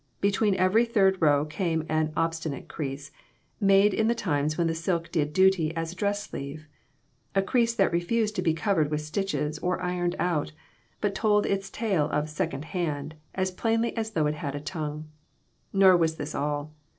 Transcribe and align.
Between 0.19 0.55
every 0.55 0.83
third 0.83 1.21
row 1.21 1.45
came 1.45 1.85
an 1.87 2.11
obstinate 2.17 2.67
crease, 2.67 3.11
made 3.59 3.93
in 3.93 4.07
the 4.07 4.15
times 4.15 4.57
when 4.57 4.65
the 4.65 4.73
silk 4.73 5.11
did 5.11 5.31
duty 5.31 5.75
as 5.75 5.93
a 5.93 5.95
dress 5.95 6.23
sleeve 6.23 6.67
a 7.35 7.43
crease 7.43 7.75
that 7.75 7.91
refused 7.91 8.35
to 8.37 8.41
be 8.41 8.55
covered 8.55 8.89
with 8.89 9.01
stitches, 9.01 9.59
or 9.59 9.79
ironed 9.79 10.15
out, 10.17 10.53
but 11.01 11.13
told 11.13 11.45
its 11.45 11.69
tale 11.69 12.09
of 12.09 12.29
"second 12.29 12.65
hand" 12.73 13.13
as 13.35 13.51
plainly 13.51 13.95
as 13.95 14.09
though 14.13 14.25
it 14.25 14.33
had 14.33 14.55
a 14.55 14.59
tongue. 14.59 15.07
Nor 15.71 15.95
was 15.95 16.15
this 16.15 16.33
all. 16.33 16.73